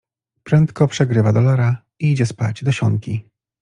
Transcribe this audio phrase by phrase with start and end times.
[0.43, 3.29] Prędko przegrywa dolara i idzie spać do sionki.